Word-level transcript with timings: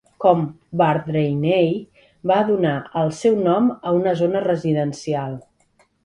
Com 0.23 0.39
Bardrainney, 0.81 1.67
va 2.31 2.37
donar 2.47 2.71
el 3.01 3.11
seu 3.17 3.37
nom 3.49 3.67
a 3.91 3.93
una 3.99 4.13
zona 4.23 4.41
residencial. 4.47 5.37